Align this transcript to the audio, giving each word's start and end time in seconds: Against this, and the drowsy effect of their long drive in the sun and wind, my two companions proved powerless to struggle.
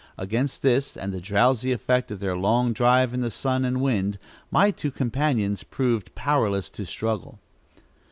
Against 0.17 0.63
this, 0.63 0.97
and 0.97 1.13
the 1.13 1.21
drowsy 1.21 1.71
effect 1.71 2.09
of 2.09 2.19
their 2.19 2.35
long 2.35 2.73
drive 2.73 3.13
in 3.13 3.21
the 3.21 3.29
sun 3.29 3.63
and 3.63 3.81
wind, 3.83 4.17
my 4.49 4.71
two 4.71 4.89
companions 4.89 5.61
proved 5.61 6.15
powerless 6.15 6.71
to 6.71 6.87
struggle. 6.87 7.37